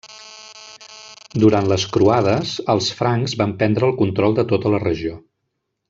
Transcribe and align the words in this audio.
Durant 1.43 1.69
les 1.73 1.85
croades, 1.97 2.55
els 2.75 2.87
francs 3.03 3.37
van 3.43 3.55
prendre 3.61 3.89
el 3.89 3.95
control 4.03 4.39
de 4.41 4.49
tota 4.55 4.73
la 4.77 4.81
regió. 4.91 5.21